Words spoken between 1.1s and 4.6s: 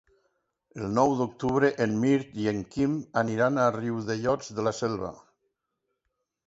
d'octubre en Mirt i en Quim aniran a Riudellots